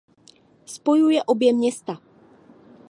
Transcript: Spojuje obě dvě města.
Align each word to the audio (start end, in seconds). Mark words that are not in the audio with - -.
Spojuje 0.65 1.23
obě 1.23 1.47
dvě 1.49 1.57
města. 1.57 2.01